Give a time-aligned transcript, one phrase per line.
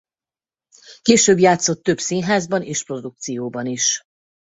[1.01, 4.01] Később játszott több színházban és produkcióban is.